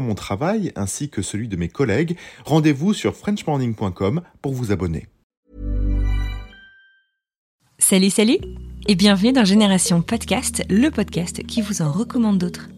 mon 0.00 0.14
travail 0.14 0.72
ainsi 0.76 1.08
que 1.08 1.22
celui 1.22 1.48
de 1.48 1.56
mes 1.56 1.68
collègues, 1.68 2.16
rendez-vous 2.44 2.94
sur 2.94 3.14
frenchmorning.com 3.16 4.22
pour 4.42 4.52
vous 4.52 4.72
abonner. 4.72 5.06
Salut, 7.78 8.10
salut 8.10 8.38
et 8.86 8.94
bienvenue 8.94 9.32
dans 9.32 9.44
Génération 9.44 10.02
Podcast, 10.02 10.62
le 10.70 10.90
podcast 10.90 11.44
qui 11.46 11.60
vous 11.60 11.82
en 11.82 11.90
recommande 11.90 12.38
d'autres. 12.38 12.68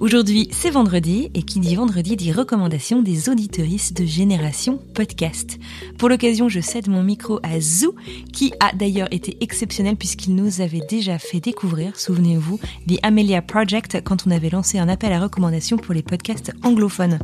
Aujourd'hui, 0.00 0.48
c'est 0.50 0.70
vendredi, 0.70 1.30
et 1.34 1.42
qui 1.42 1.60
dit 1.60 1.74
vendredi 1.74 2.16
dit 2.16 2.32
recommandation 2.32 3.02
des 3.02 3.28
auditoristes 3.28 3.94
de 4.00 4.06
Génération 4.06 4.80
Podcast. 4.94 5.58
Pour 5.98 6.08
l'occasion, 6.08 6.48
je 6.48 6.60
cède 6.60 6.88
mon 6.88 7.02
micro 7.02 7.38
à 7.42 7.60
Zou, 7.60 7.94
qui 8.32 8.54
a 8.60 8.74
d'ailleurs 8.74 9.08
été 9.10 9.36
exceptionnel 9.42 9.96
puisqu'il 9.96 10.34
nous 10.34 10.62
avait 10.62 10.80
déjà 10.88 11.18
fait 11.18 11.40
découvrir, 11.40 12.00
souvenez-vous, 12.00 12.58
The 12.88 12.98
Amelia 13.02 13.42
Project 13.42 14.00
quand 14.02 14.26
on 14.26 14.30
avait 14.30 14.48
lancé 14.48 14.78
un 14.78 14.88
appel 14.88 15.12
à 15.12 15.20
recommandation 15.20 15.76
pour 15.76 15.92
les 15.92 16.02
podcasts 16.02 16.50
anglophones. 16.62 17.18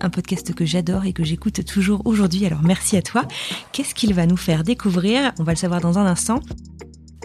Un 0.00 0.08
podcast 0.08 0.54
que 0.54 0.64
j'adore 0.64 1.06
et 1.06 1.12
que 1.12 1.24
j'écoute 1.24 1.64
toujours 1.64 2.02
aujourd'hui, 2.04 2.46
alors 2.46 2.62
merci 2.62 2.96
à 2.96 3.02
toi. 3.02 3.26
Qu'est-ce 3.72 3.92
qu'il 3.92 4.14
va 4.14 4.26
nous 4.26 4.36
faire 4.36 4.62
découvrir? 4.62 5.32
On 5.40 5.42
va 5.42 5.50
le 5.50 5.58
savoir 5.58 5.80
dans 5.80 5.98
un 5.98 6.06
instant. 6.06 6.38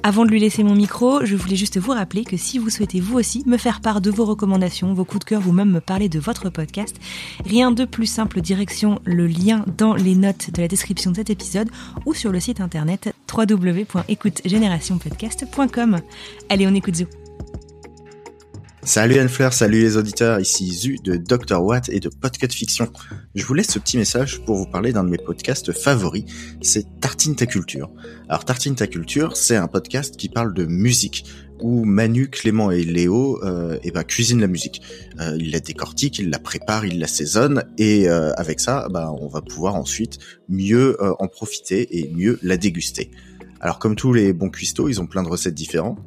Avant 0.07 0.23
de 0.23 0.29
lui 0.29 0.39
laisser 0.39 0.63
mon 0.63 0.75
micro, 0.75 1.25
je 1.25 1.35
voulais 1.35 1.55
juste 1.55 1.79
vous 1.79 1.89
rappeler 1.89 2.25
que 2.25 2.37
si 2.37 2.59
vous 2.59 2.69
souhaitez 2.69 2.99
vous 2.99 3.17
aussi 3.17 3.41
me 3.47 3.57
faire 3.57 3.81
part 3.81 4.01
de 4.01 4.11
vos 4.11 4.25
recommandations, 4.25 4.93
vos 4.93 5.03
coups 5.03 5.25
de 5.25 5.29
cœur 5.29 5.41
ou 5.47 5.51
même 5.51 5.71
me 5.71 5.79
parler 5.79 6.09
de 6.09 6.19
votre 6.19 6.51
podcast, 6.51 6.95
rien 7.43 7.71
de 7.71 7.85
plus 7.85 8.05
simple, 8.05 8.39
direction 8.39 8.99
le 9.03 9.25
lien 9.25 9.65
dans 9.79 9.95
les 9.95 10.13
notes 10.13 10.51
de 10.51 10.61
la 10.61 10.67
description 10.67 11.09
de 11.09 11.15
cet 11.15 11.31
épisode 11.31 11.71
ou 12.05 12.13
sur 12.13 12.31
le 12.31 12.39
site 12.39 12.61
internet 12.61 13.15
www.écoutegénérationpodcast.com. 13.35 15.99
Allez, 16.49 16.67
on 16.67 16.75
écoute 16.75 16.97
Zou. 16.97 17.07
Salut 18.85 19.17
Anne-Fleur, 19.17 19.51
salut 19.51 19.81
les 19.81 19.97
auditeurs, 19.97 20.39
ici 20.39 20.71
Zu 20.71 20.97
de 21.03 21.15
Dr 21.15 21.59
Watt 21.59 21.89
et 21.89 21.99
de 21.99 22.07
Podcut 22.07 22.53
Fiction. 22.53 22.87
Je 23.33 23.43
vous 23.43 23.55
laisse 23.55 23.71
ce 23.71 23.79
petit 23.79 23.97
message 23.97 24.45
pour 24.45 24.57
vous 24.57 24.67
parler 24.67 24.93
d'un 24.93 25.03
de 25.03 25.09
mes 25.09 25.17
podcasts 25.17 25.73
favoris, 25.73 26.25
c'est 26.61 26.85
Tartine 27.01 27.35
ta 27.35 27.47
culture. 27.47 27.89
Alors 28.29 28.45
Tartine 28.45 28.75
ta 28.75 28.85
culture, 28.85 29.35
c'est 29.37 29.55
un 29.55 29.67
podcast 29.67 30.17
qui 30.17 30.29
parle 30.29 30.53
de 30.53 30.65
musique, 30.65 31.25
où 31.63 31.83
Manu, 31.83 32.29
Clément 32.29 32.69
et 32.69 32.83
Léo 32.83 33.43
euh, 33.43 33.79
eh 33.81 33.89
ben, 33.89 34.03
cuisinent 34.03 34.41
la 34.41 34.47
musique. 34.47 34.83
Euh, 35.19 35.35
ils 35.39 35.51
la 35.51 35.61
décortiquent, 35.61 36.19
ils 36.19 36.29
la 36.29 36.37
préparent, 36.37 36.85
ils 36.85 36.99
l'assaisonnent, 36.99 37.63
et 37.79 38.07
euh, 38.07 38.33
avec 38.33 38.59
ça, 38.59 38.87
bah, 38.91 39.11
on 39.19 39.27
va 39.27 39.41
pouvoir 39.41 39.73
ensuite 39.73 40.19
mieux 40.47 40.95
euh, 41.01 41.13
en 41.17 41.27
profiter 41.27 41.97
et 41.97 42.11
mieux 42.13 42.37
la 42.43 42.55
déguster. 42.55 43.09
Alors 43.61 43.79
comme 43.79 43.95
tous 43.95 44.13
les 44.13 44.33
bons 44.33 44.49
cuistots, 44.49 44.89
ils 44.89 45.01
ont 45.01 45.07
plein 45.07 45.23
de 45.23 45.29
recettes 45.29 45.53
différentes. 45.53 45.99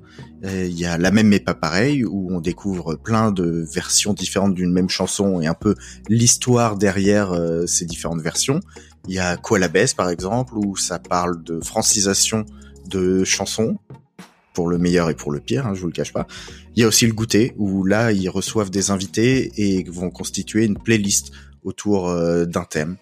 Euh, 0.45 0.67
il 0.67 0.79
y 0.79 0.85
a 0.85 0.99
la 0.99 1.11
même 1.11 1.29
mais 1.29 1.41
pas 1.41 1.55
pareil 1.55 2.05
où 2.05 2.29
on 2.33 2.41
découvre 2.41 2.95
plein 2.95 3.33
de 3.33 3.67
versions 3.73 4.13
différentes 4.13 4.55
d'une 4.55 4.73
même 4.73 4.89
chanson 4.89 5.41
et 5.41 5.47
un 5.47 5.55
peu 5.55 5.75
l'histoire 6.09 6.77
derrière 6.77 7.33
euh, 7.33 7.67
ces 7.67 7.85
différentes 7.85 8.21
versions. 8.21 8.61
Il 9.09 9.15
y 9.15 9.19
a 9.19 9.37
Quoi 9.37 9.59
la 9.59 9.69
baisse 9.69 9.95
par 9.95 10.11
exemple 10.11 10.55
où 10.57 10.77
ça 10.77 10.99
parle 10.99 11.43
de 11.43 11.61
francisation 11.61 12.45
de 12.87 13.25
chansons 13.25 13.79
pour 14.55 14.69
le 14.69 14.79
meilleur 14.79 15.09
et 15.11 15.15
pour 15.15 15.31
le 15.31 15.41
pire, 15.41 15.67
hein, 15.67 15.75
je 15.75 15.81
vous 15.81 15.87
le 15.87 15.93
cache 15.93 16.13
pas. 16.13 16.27
Il 16.75 16.83
y 16.83 16.85
a 16.85 16.89
aussi 16.89 17.07
le 17.07 17.13
goûter 17.13 17.55
où 17.59 17.85
là 17.85 18.13
ils 18.13 18.29
reçoivent 18.29 18.71
des 18.71 18.91
invités 18.91 19.53
et 19.57 19.85
vont 19.89 20.11
constituer 20.11 20.65
une 20.65 20.79
playlist 20.79 21.33
autour 21.65 22.09
euh, 22.09 22.45
d'un 22.45 22.65
thème. 22.65 22.97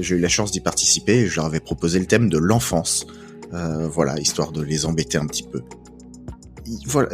J'ai 0.00 0.16
eu 0.16 0.20
la 0.20 0.30
chance 0.30 0.52
d'y 0.52 0.60
participer 0.60 1.18
et 1.18 1.26
je 1.26 1.36
leur 1.36 1.44
avais 1.44 1.60
proposé 1.60 1.98
le 1.98 2.06
thème 2.06 2.30
de 2.30 2.38
l'enfance. 2.38 3.06
Euh, 3.54 3.88
voilà, 3.88 4.18
histoire 4.18 4.52
de 4.52 4.62
les 4.62 4.86
embêter 4.86 5.18
un 5.18 5.26
petit 5.26 5.44
peu. 5.44 5.62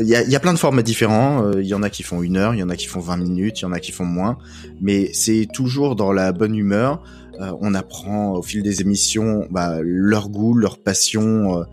Il 0.01 0.07
y 0.07 0.17
a, 0.17 0.23
y 0.23 0.35
a, 0.35 0.41
plein 0.41 0.55
de 0.55 0.59
formats 0.59 0.83
différents. 0.83 1.51
Il 1.53 1.59
euh, 1.59 1.63
y 1.63 1.75
en 1.75 1.83
a 1.83 1.91
qui 1.91 2.03
font 2.03 2.23
une 2.23 2.39
heure, 2.39 2.55
il 2.55 2.61
y 2.61 2.63
en 2.63 2.71
a 2.71 2.77
qui 2.77 2.87
font 2.87 3.01
20 3.01 3.19
minutes, 3.19 3.61
il 3.61 3.63
y 3.63 3.67
en 3.67 3.73
a 3.73 3.81
qui 3.81 3.93
font 3.93 4.07
moins. 4.07 4.39
Mais 4.81 5.11
c'est 5.13 5.47
toujours 5.53 5.95
dans 5.95 6.13
la 6.13 6.33
bonne 6.33 6.55
humeur. 6.55 7.03
Euh, 7.41 7.53
on 7.61 7.75
apprend 7.75 8.33
au 8.33 8.43
fil 8.43 8.63
des 8.63 8.81
émissions 8.81 9.47
bah, 9.51 9.81
leur 9.83 10.31
goût, 10.31 10.55
leur 10.55 10.79
passion 10.79 11.67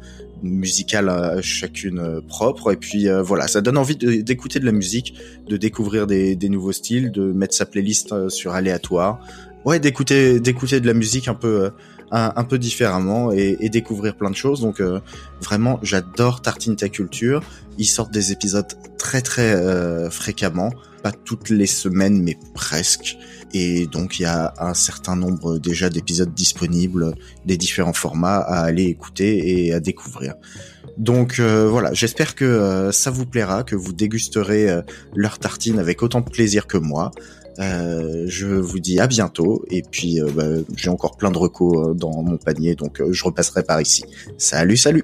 musicale 0.43 1.39
chacune 1.41 2.21
propre. 2.27 2.73
Et 2.73 2.75
puis 2.75 3.07
voilà, 3.23 3.47
ça 3.47 3.61
donne 3.61 3.77
envie 3.77 3.95
d'écouter 3.95 4.59
de, 4.59 4.65
la 4.65 4.71
musique, 4.73 5.15
de 5.47 5.55
découvrir 5.55 6.05
des, 6.05 6.37
nouveaux 6.49 6.71
styles, 6.73 7.11
de 7.11 7.31
mettre 7.31 7.53
sa 7.53 7.65
playlist 7.65 8.29
sur 8.29 8.53
aléatoire. 8.53 9.21
Ouais, 9.65 9.79
d'écouter 9.79 10.39
d'écouter 10.39 10.79
de 10.79 10.87
la 10.87 10.93
musique 10.93 11.27
un 11.27 11.33
peu 11.33 11.71
un, 12.11 12.43
peu 12.43 12.57
différemment 12.57 13.31
et, 13.31 13.57
et, 13.59 13.69
découvrir 13.69 14.15
plein 14.15 14.29
de 14.29 14.35
choses. 14.35 14.61
Donc 14.61 14.79
euh, 14.79 14.99
vraiment, 15.41 15.79
j'adore 15.83 16.41
Tartine 16.41 16.75
ta 16.75 16.89
culture. 16.89 17.43
Ils 17.77 17.85
sortent 17.85 18.11
des 18.11 18.31
épisodes 18.31 18.67
très 18.99 19.21
très 19.21 19.55
euh, 19.55 20.11
fréquemment, 20.11 20.71
pas 21.01 21.11
toutes 21.11 21.49
les 21.49 21.65
semaines, 21.65 22.21
mais 22.21 22.37
presque. 22.53 23.17
Et 23.53 23.87
donc 23.87 24.19
il 24.19 24.23
y 24.23 24.25
a 24.25 24.53
un 24.59 24.75
certain 24.75 25.15
nombre 25.15 25.57
déjà 25.57 25.89
d'épisodes 25.89 26.33
disponibles, 26.35 27.15
des 27.45 27.57
différents 27.57 27.93
formats 27.93 28.37
à 28.37 28.59
aller 28.59 28.83
écouter 28.83 29.65
et 29.65 29.73
à 29.73 29.79
découvrir. 29.79 30.35
Donc 30.97 31.39
euh, 31.39 31.67
voilà, 31.67 31.93
j'espère 31.93 32.35
que 32.35 32.45
euh, 32.45 32.91
ça 32.91 33.09
vous 33.09 33.25
plaira, 33.25 33.63
que 33.63 33.75
vous 33.75 33.93
dégusterez 33.93 34.69
euh, 34.69 34.81
leur 35.15 35.39
tartine 35.39 35.79
avec 35.79 36.03
autant 36.03 36.21
de 36.21 36.29
plaisir 36.29 36.67
que 36.67 36.77
moi. 36.77 37.09
Euh, 37.59 38.25
je 38.27 38.47
vous 38.47 38.79
dis 38.79 38.99
à 38.99 39.07
bientôt 39.07 39.65
et 39.69 39.81
puis 39.81 40.21
euh, 40.21 40.29
bah, 40.33 40.45
j'ai 40.77 40.89
encore 40.89 41.17
plein 41.17 41.31
de 41.31 41.37
recos 41.37 41.93
dans 41.93 42.21
mon 42.23 42.37
panier 42.37 42.75
donc 42.75 43.01
je 43.09 43.23
repasserai 43.23 43.63
par 43.63 43.81
ici. 43.81 44.03
Salut, 44.37 44.77
salut 44.77 45.03